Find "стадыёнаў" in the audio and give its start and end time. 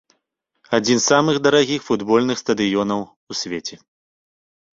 2.43-3.05